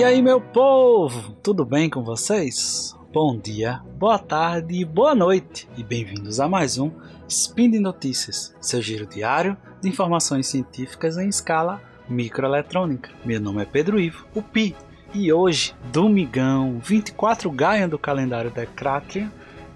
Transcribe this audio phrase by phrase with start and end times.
[0.00, 2.96] E aí, meu povo, tudo bem com vocês?
[3.12, 6.90] Bom dia, boa tarde e boa noite, e bem-vindos a mais um
[7.28, 13.10] Spin de Notícias, seu giro diário de informações científicas em escala microeletrônica.
[13.26, 14.74] Meu nome é Pedro Ivo, o Pi,
[15.12, 19.30] e hoje, domingão, 24 Gaia do calendário Decratria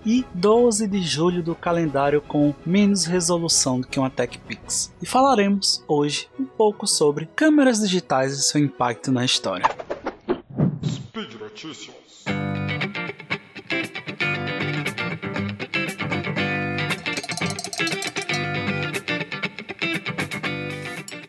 [0.06, 4.90] e 12 de julho do calendário com menos resolução do que uma TechPix.
[5.02, 9.66] E falaremos hoje um pouco sobre câmeras digitais e seu impacto na história.
[11.54, 12.24] Notícias.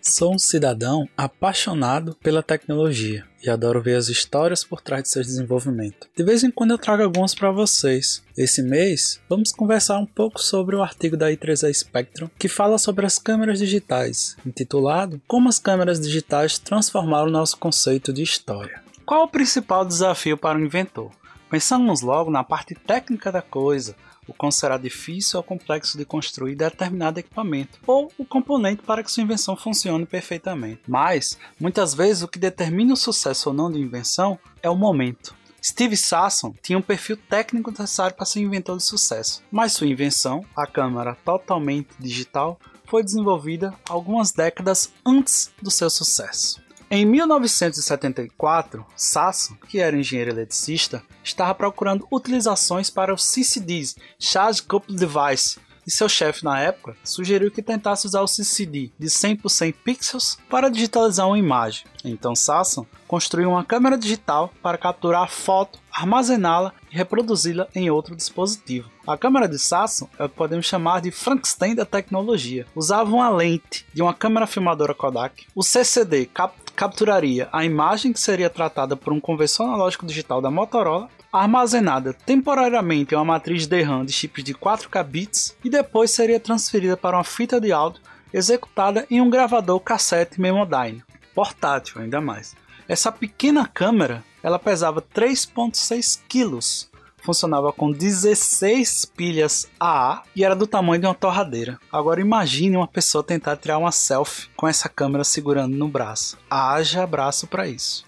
[0.02, 5.22] Sou um cidadão apaixonado pela tecnologia e adoro ver as histórias por trás de seu
[5.22, 6.08] desenvolvimento.
[6.18, 8.24] De vez em quando eu trago alguns para vocês.
[8.36, 13.06] Esse mês, vamos conversar um pouco sobre o artigo da i3A Spectrum que fala sobre
[13.06, 18.85] as câmeras digitais, intitulado Como as câmeras digitais transformaram nosso conceito de história.
[19.06, 21.12] Qual o principal desafio para o inventor?
[21.48, 23.96] Pensamos logo na parte técnica da coisa,
[24.28, 29.12] o quão será difícil ou complexo de construir determinado equipamento, ou o componente para que
[29.12, 30.82] sua invenção funcione perfeitamente.
[30.88, 35.36] Mas, muitas vezes, o que determina o sucesso ou não de invenção é o momento.
[35.64, 40.44] Steve Sasson tinha um perfil técnico necessário para ser inventor de sucesso, mas sua invenção,
[40.56, 46.65] a câmera totalmente digital, foi desenvolvida algumas décadas antes do seu sucesso.
[46.90, 55.00] Em 1974, Sasso, que era engenheiro eletricista, estava procurando utilizações para o CCDs, Charge Coupled
[55.00, 59.50] Device, e seu chefe na época sugeriu que tentasse usar o CCD de 100 por
[59.50, 61.86] 100 pixels para digitalizar uma imagem.
[62.04, 68.16] Então Sasson construiu uma câmera digital para capturar a foto, armazená-la e reproduzi-la em outro
[68.16, 68.90] dispositivo.
[69.06, 72.66] A câmera de Sasson é o que podemos chamar de Frankenstein da tecnologia.
[72.76, 78.20] Usava uma lente de uma câmera filmadora Kodak, o CCD cap capturaria a imagem que
[78.20, 84.06] seria tratada por um conversor analógico digital da Motorola, armazenada temporariamente em uma matriz DRAM
[84.06, 88.02] de chips de 4K bits e depois seria transferida para uma fita de áudio
[88.34, 91.04] executada em um gravador cassete Memodyne,
[91.34, 92.56] portátil ainda mais.
[92.88, 96.90] Essa pequena câmera, ela pesava 3.6 quilos
[97.26, 101.80] funcionava com 16 pilhas AA e era do tamanho de uma torradeira.
[101.92, 106.38] Agora imagine uma pessoa tentar tirar uma selfie com essa câmera segurando no braço.
[106.50, 108.06] Haja braço para isso.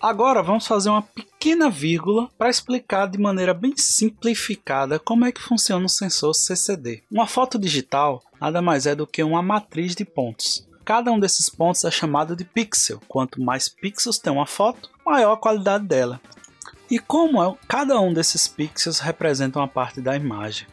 [0.00, 5.40] Agora vamos fazer uma pequena vírgula para explicar de maneira bem simplificada como é que
[5.40, 7.02] funciona o sensor CCD.
[7.10, 10.68] Uma foto digital nada mais é do que uma matriz de pontos.
[10.84, 13.00] Cada um desses pontos é chamado de pixel.
[13.08, 16.20] Quanto mais pixels tem uma foto, maior a qualidade dela.
[16.90, 20.66] E como é, cada um desses pixels representa uma parte da imagem.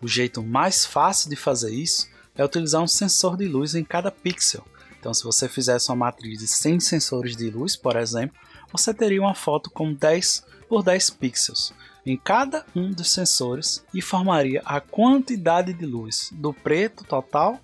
[0.00, 4.10] O jeito mais fácil de fazer isso é utilizar um sensor de luz em cada
[4.10, 4.64] pixel.
[4.98, 8.36] Então, se você fizesse uma matriz de 100 sensores de luz, por exemplo,
[8.72, 11.72] você teria uma foto com 10 por 10 pixels
[12.04, 17.60] em cada um dos sensores e formaria a quantidade de luz do preto total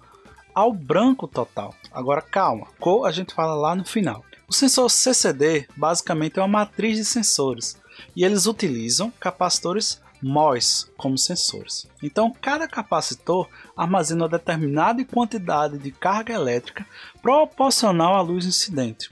[0.55, 1.75] ao branco total.
[1.91, 4.25] Agora calma, cor a gente fala lá no final.
[4.47, 7.77] O sensor CCD basicamente é uma matriz de sensores
[8.15, 11.87] e eles utilizam capacitores MOS como sensores.
[12.03, 16.87] Então, cada capacitor armazena uma determinada quantidade de carga elétrica
[17.21, 19.11] proporcional à luz incidente.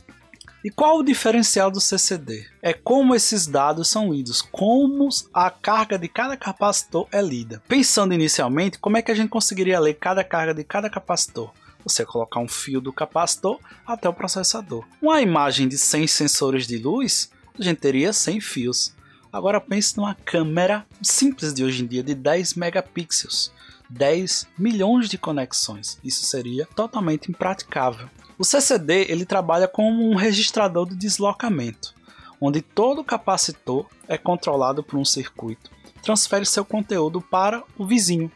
[0.64, 2.46] E qual o diferencial do CCD?
[2.62, 7.60] É como esses dados são lidos, como a carga de cada capacitor é lida.
[7.66, 11.50] Pensando inicialmente, como é que a gente conseguiria ler cada carga de cada capacitor?
[11.82, 14.86] Você colocar um fio do capacitor até o processador.
[15.00, 18.94] Uma imagem de 100 sensores de luz a gente teria 100 fios.
[19.32, 23.52] Agora pense numa câmera simples de hoje em dia de 10 megapixels.
[23.88, 25.98] 10 milhões de conexões.
[26.02, 28.08] Isso seria totalmente impraticável.
[28.38, 31.94] O CCD ele trabalha como um registrador de deslocamento,
[32.40, 35.70] onde todo capacitor é controlado por um circuito,
[36.02, 38.32] transfere seu conteúdo para o vizinho,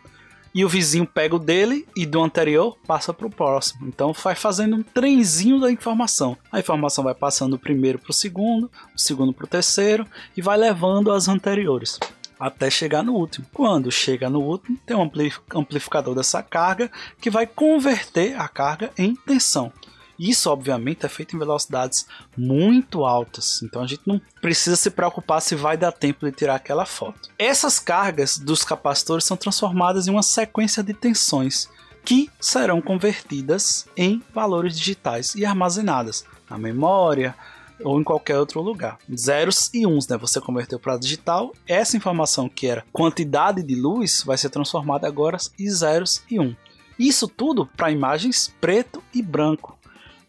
[0.57, 3.87] e o vizinho pega o dele e do anterior passa para o próximo.
[3.87, 6.35] Então vai fazendo um trenzinho da informação.
[6.51, 10.41] A informação vai passando do primeiro para o segundo, o segundo para o terceiro e
[10.41, 12.01] vai levando as anteriores
[12.41, 13.47] até chegar no último.
[13.53, 15.11] Quando chega no último, tem um
[15.55, 19.71] amplificador dessa carga que vai converter a carga em tensão.
[20.19, 25.41] Isso, obviamente, é feito em velocidades muito altas, então a gente não precisa se preocupar
[25.43, 27.31] se vai dar tempo de tirar aquela foto.
[27.39, 31.69] Essas cargas dos capacitores são transformadas em uma sequência de tensões
[32.05, 37.35] que serão convertidas em valores digitais e armazenadas na memória
[37.83, 38.99] ou em qualquer outro lugar.
[39.15, 40.17] Zeros e uns, né?
[40.17, 41.53] Você converteu para digital.
[41.67, 46.55] Essa informação que era quantidade de luz vai ser transformada agora em zeros e um.
[46.99, 49.76] Isso tudo para imagens preto e branco.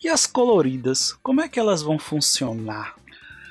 [0.03, 2.95] E as coloridas, como é que elas vão funcionar?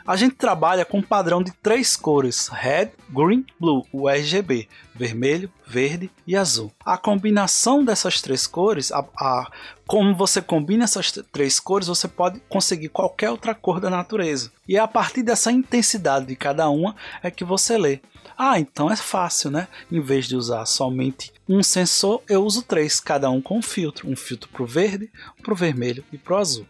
[0.06, 5.50] A gente trabalha com um padrão de três cores: Red, Green, Blue, o RGB, vermelho,
[5.66, 6.70] verde e azul.
[6.84, 9.50] A combinação dessas três cores, a, a,
[9.84, 14.52] como você combina essas três cores, você pode conseguir qualquer outra cor da natureza.
[14.68, 18.00] E é a partir dessa intensidade de cada uma é que você lê.
[18.38, 19.68] Ah, então é fácil, né?
[19.90, 24.08] Em vez de usar somente um sensor, eu uso três, cada um com um filtro.
[24.08, 25.10] Um filtro para o verde,
[25.42, 26.66] para o vermelho e para o azul.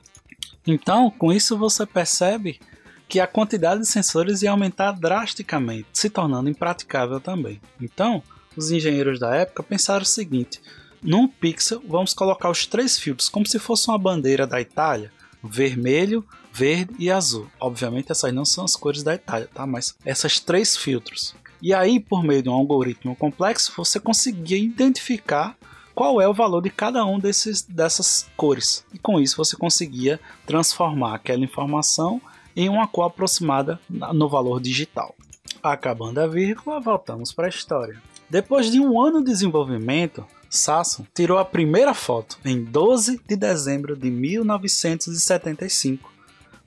[0.66, 2.60] Então, com isso você percebe
[3.08, 7.60] que a quantidade de sensores ia aumentar drasticamente, se tornando impraticável também.
[7.80, 8.22] Então,
[8.56, 10.60] os engenheiros da época pensaram o seguinte:
[11.02, 16.26] num pixel vamos colocar os três filtros como se fosse uma bandeira da Itália, vermelho,
[16.52, 17.48] verde e azul.
[17.60, 19.66] Obviamente essas não são as cores da Itália, tá?
[19.66, 21.34] Mas essas três filtros.
[21.60, 25.56] E aí, por meio de um algoritmo complexo, você conseguia identificar
[25.94, 28.84] qual é o valor de cada um desses, dessas cores.
[28.92, 32.20] E com isso você conseguia transformar aquela informação
[32.54, 35.14] em uma cor aproximada no valor digital.
[35.62, 38.00] Acabando a vírgula, voltamos para a história.
[38.28, 43.96] Depois de um ano de desenvolvimento, Sasson tirou a primeira foto em 12 de dezembro
[43.96, 46.12] de 1975.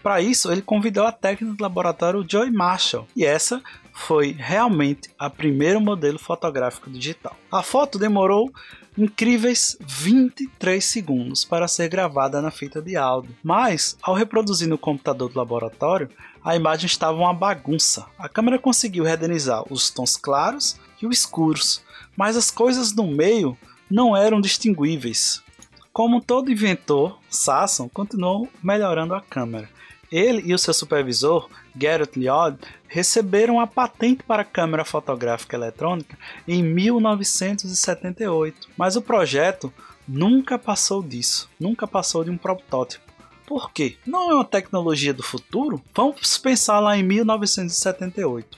[0.02, 3.62] Para isso, ele convidou a técnica do laboratório Joy Marshall, e essa
[4.00, 7.36] foi realmente a primeiro modelo fotográfico digital.
[7.52, 8.52] A foto demorou
[8.98, 15.30] incríveis 23 segundos para ser gravada na fita de áudio, mas ao reproduzir no computador
[15.30, 16.10] do laboratório,
[16.44, 18.06] a imagem estava uma bagunça.
[18.18, 21.84] A câmera conseguiu renderizar os tons claros e os escuros,
[22.16, 23.58] mas as coisas no meio
[23.92, 25.44] não eram distinguíveis.
[25.92, 29.70] Como todo inventor, Sasson continuou melhorando a câmera.
[30.12, 32.58] Ele e o seu supervisor, Garrett Lloyd,
[32.90, 39.72] receberam a patente para a câmera fotográfica eletrônica em 1978, mas o projeto
[40.08, 43.08] nunca passou disso, nunca passou de um protótipo.
[43.46, 43.98] Por quê?
[44.06, 45.82] Não é uma tecnologia do futuro?
[45.96, 48.58] Vamos pensar lá em 1978.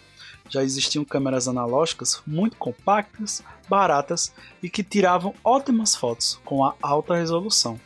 [0.50, 7.16] Já existiam câmeras analógicas muito compactas, baratas e que tiravam ótimas fotos com a alta
[7.16, 7.80] resolução.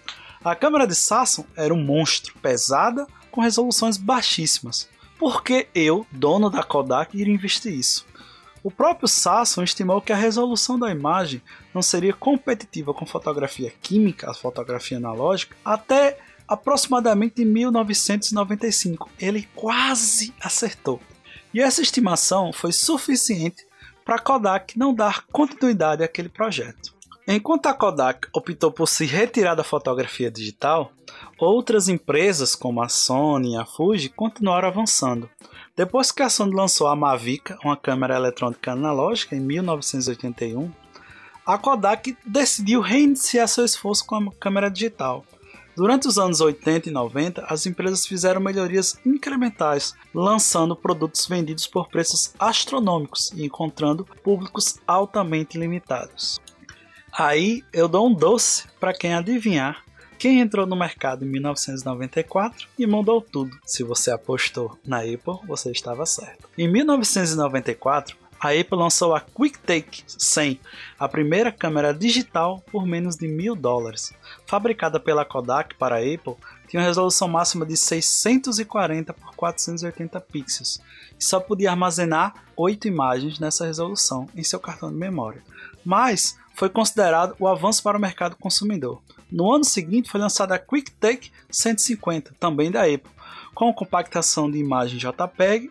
[0.44, 4.88] A câmera de Sasson era um monstro, pesada, com resoluções baixíssimas.
[5.18, 8.06] Por que eu, dono da Kodak, iria investir isso?
[8.62, 11.42] O próprio Sasson estimou que a resolução da imagem
[11.74, 16.18] não seria competitiva com fotografia química, a fotografia analógica, até
[16.48, 19.10] aproximadamente 1995.
[19.20, 21.00] Ele quase acertou.
[21.54, 23.66] E essa estimação foi suficiente
[24.04, 26.95] para Kodak não dar continuidade àquele projeto.
[27.28, 30.92] Enquanto a Kodak optou por se retirar da fotografia digital,
[31.40, 35.28] outras empresas como a Sony e a Fuji continuaram avançando.
[35.76, 40.72] Depois que a Sony lançou a Mavic, uma câmera eletrônica analógica, em 1981,
[41.44, 45.26] a Kodak decidiu reiniciar seu esforço com a câmera digital.
[45.76, 51.90] Durante os anos 80 e 90, as empresas fizeram melhorias incrementais, lançando produtos vendidos por
[51.90, 56.40] preços astronômicos e encontrando públicos altamente limitados.
[57.18, 59.86] Aí eu dou um doce para quem adivinhar
[60.18, 63.58] quem entrou no mercado em 1994 e mudou tudo.
[63.66, 66.50] Se você apostou na Apple, você estava certo.
[66.58, 70.60] Em 1994, a Apple lançou a QuickTake 100,
[71.00, 74.14] a primeira câmera digital por menos de mil dólares.
[74.46, 76.36] Fabricada pela Kodak para a Apple,
[76.68, 80.82] tinha uma resolução máxima de 640 por 480 pixels
[81.20, 85.44] e só podia armazenar 8 imagens nessa resolução em seu cartão de memória.
[85.84, 89.02] Mas foi considerado o avanço para o mercado consumidor.
[89.32, 93.12] No ano seguinte foi lançada a QuickTake 150, também da Apple,
[93.54, 95.70] com compactação de imagem JPEG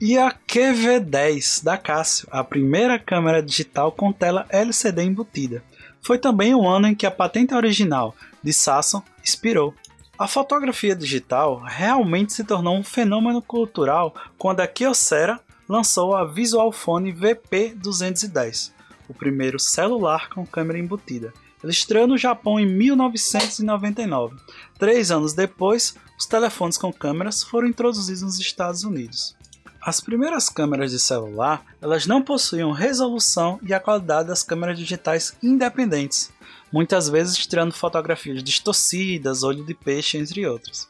[0.00, 5.62] e a QV10 da Casio, a primeira câmera digital com tela LCD embutida.
[6.02, 9.74] Foi também o ano em que a patente original de Sasson expirou.
[10.18, 17.12] A fotografia digital realmente se tornou um fenômeno cultural quando a Kyocera lançou a Visualphone
[17.12, 18.72] VP210,
[19.08, 21.32] o primeiro celular com câmera embutida.
[21.62, 24.36] Ele estreou no Japão em 1999.
[24.78, 29.36] Três anos depois, os telefones com câmeras foram introduzidos nos Estados Unidos.
[29.80, 35.36] As primeiras câmeras de celular elas não possuíam resolução e a qualidade das câmeras digitais
[35.42, 36.32] independentes,
[36.72, 40.88] muitas vezes tirando fotografias distorcidas, olho de peixe, entre outras.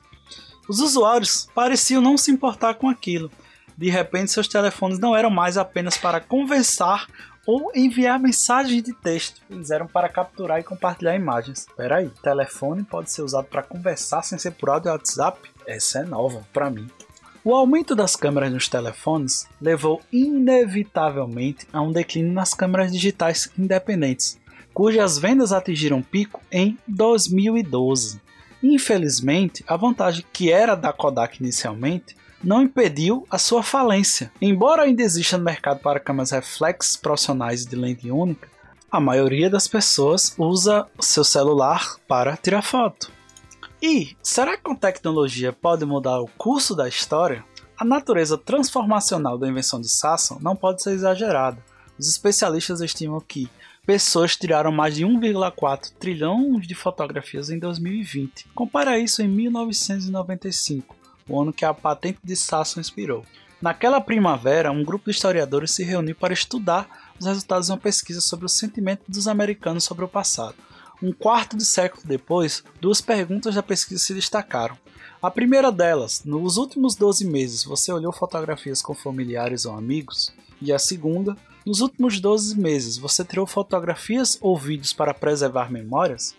[0.68, 3.30] Os usuários pareciam não se importar com aquilo.
[3.76, 7.06] De repente, seus telefones não eram mais apenas para conversar
[7.46, 9.40] ou enviar mensagens de texto.
[9.48, 11.66] Eles eram para capturar e compartilhar imagens.
[11.76, 15.48] Peraí, telefone pode ser usado para conversar sem ser por áudio WhatsApp?
[15.66, 16.88] Essa é nova para mim.
[17.44, 24.36] O aumento das câmeras nos telefones levou inevitavelmente a um declínio nas câmeras digitais independentes,
[24.74, 28.20] cujas vendas atingiram pico em 2012.
[28.60, 34.32] Infelizmente, a vantagem que era da Kodak inicialmente não impediu a sua falência.
[34.40, 38.48] Embora ainda exista no mercado para câmeras reflex profissionais de lente única,
[38.90, 43.10] a maioria das pessoas usa seu celular para tirar foto.
[43.82, 47.44] E será que com tecnologia pode mudar o curso da história?
[47.78, 51.62] A natureza transformacional da invenção de Sasson não pode ser exagerada.
[51.98, 53.50] Os especialistas estimam que
[53.86, 58.48] pessoas tiraram mais de 1,4 trilhões de fotografias em 2020.
[58.54, 60.95] Compara isso em 1995,
[61.28, 63.24] o ano que a patente de Sasson inspirou.
[63.60, 68.20] Naquela primavera, um grupo de historiadores se reuniu para estudar os resultados de uma pesquisa
[68.20, 70.54] sobre o sentimento dos americanos sobre o passado.
[71.02, 74.78] Um quarto de século depois, duas perguntas da pesquisa se destacaram.
[75.22, 80.32] A primeira delas, nos últimos 12 meses você olhou fotografias com familiares ou amigos?
[80.60, 86.34] E a segunda, nos últimos 12 meses você tirou fotografias ou vídeos para preservar memórias?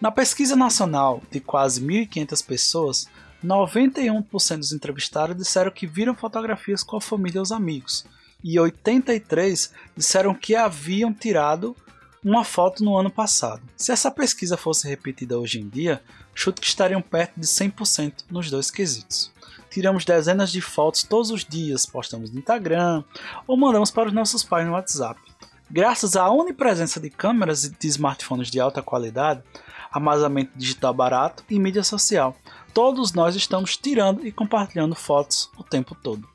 [0.00, 3.08] Na pesquisa nacional de quase 1.500 pessoas,
[3.44, 8.04] 91% dos entrevistados disseram que viram fotografias com a família e os amigos,
[8.42, 11.76] e 83 disseram que haviam tirado
[12.22, 13.62] uma foto no ano passado.
[13.76, 16.02] Se essa pesquisa fosse repetida hoje em dia,
[16.34, 19.32] chuto que estariam perto de 100% nos dois quesitos.
[19.70, 23.04] Tiramos dezenas de fotos todos os dias, postamos no Instagram
[23.46, 25.20] ou mandamos para os nossos pais no WhatsApp.
[25.70, 29.42] Graças à onipresença de câmeras e de smartphones de alta qualidade,
[29.90, 32.36] armazenamento digital barato e mídia social,
[32.72, 36.26] todos nós estamos tirando e compartilhando fotos o tempo todo.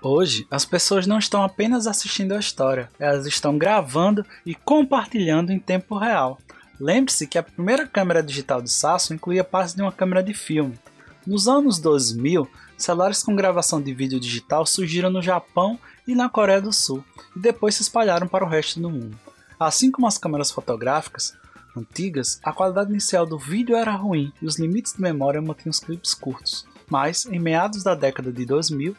[0.00, 5.58] Hoje, as pessoas não estão apenas assistindo a história, elas estão gravando e compartilhando em
[5.58, 6.38] tempo real.
[6.80, 10.78] Lembre-se que a primeira câmera digital de Sasso incluía parte de uma câmera de filme.
[11.26, 16.60] Nos anos 2000, celulares com gravação de vídeo digital surgiram no Japão e na Coreia
[16.60, 17.04] do Sul,
[17.34, 19.18] e depois se espalharam para o resto do mundo.
[19.58, 21.36] Assim como as câmeras fotográficas
[21.78, 25.80] antigas, a qualidade inicial do vídeo era ruim e os limites de memória mantinham os
[25.80, 26.66] clipes curtos.
[26.88, 28.96] Mas, em meados da década de 2000,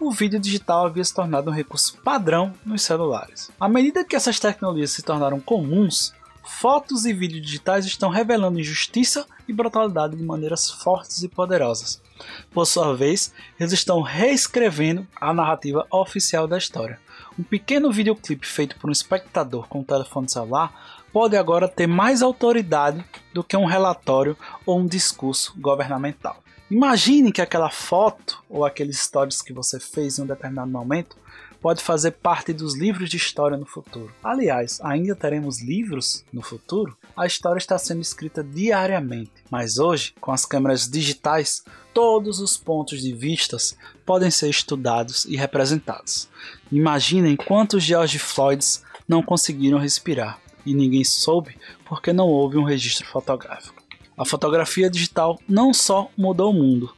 [0.00, 3.50] o vídeo digital havia se tornado um recurso padrão nos celulares.
[3.60, 6.12] À medida que essas tecnologias se tornaram comuns,
[6.42, 12.02] fotos e vídeos digitais estão revelando injustiça e brutalidade de maneiras fortes e poderosas.
[12.50, 17.00] Por sua vez, eles estão reescrevendo a narrativa oficial da história.
[17.38, 22.22] Um pequeno videoclipe feito por um espectador com um telefone celular pode agora ter mais
[22.22, 26.42] autoridade do que um relatório ou um discurso governamental.
[26.70, 31.16] Imagine que aquela foto ou aqueles stories que você fez em um determinado momento
[31.60, 34.12] pode fazer parte dos livros de história no futuro.
[34.24, 36.96] Aliás, ainda teremos livros no futuro?
[37.16, 41.62] A história está sendo escrita diariamente, mas hoje, com as câmeras digitais,
[41.94, 46.28] todos os pontos de vistas podem ser estudados e representados.
[46.72, 53.06] Imaginem quantos George Floyds não conseguiram respirar e ninguém soube porque não houve um registro
[53.06, 53.82] fotográfico.
[54.16, 56.94] A fotografia digital não só mudou o mundo,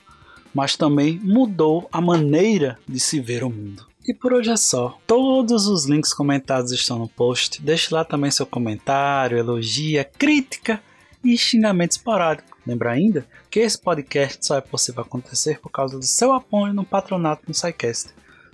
[0.55, 3.87] mas também mudou a maneira de se ver o mundo.
[4.07, 4.99] E por hoje é só.
[5.07, 7.63] Todos os links comentados estão no post.
[7.63, 10.83] Deixe lá também seu comentário, elogia, crítica
[11.25, 12.59] e xingamento esporádico.
[12.67, 16.85] Lembra ainda que esse podcast só é possível acontecer por causa do seu apoio no
[16.85, 18.11] patronato no SciCast,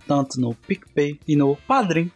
[0.06, 2.10] tanto no PicPay e no Padrim.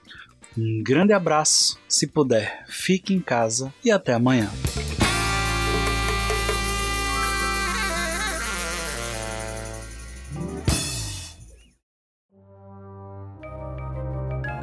[0.57, 4.49] Um grande abraço, se puder, fique em casa e até amanhã.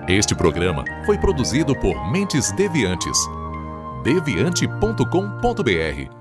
[0.07, 3.17] Este programa foi produzido por Mentes Deviantes.
[4.03, 6.20] deviante.com.br.